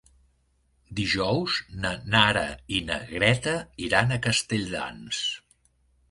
Dijous 0.99 1.57
na 1.83 1.91
Nara 2.15 2.43
i 2.77 2.79
na 2.87 2.97
Greta 3.11 3.53
iran 3.89 4.15
a 4.15 4.17
Castelldans. 4.23 5.21